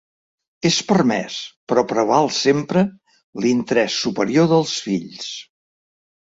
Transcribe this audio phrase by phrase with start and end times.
[0.67, 1.35] És permès,
[1.71, 2.83] però preval sempre
[3.45, 5.31] l’interès superior dels fills.